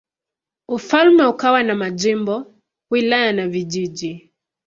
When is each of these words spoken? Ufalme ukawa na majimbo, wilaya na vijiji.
Ufalme 0.67 1.25
ukawa 1.25 1.63
na 1.63 1.75
majimbo, 1.75 2.53
wilaya 2.91 3.33
na 3.33 3.47
vijiji. 3.47 4.31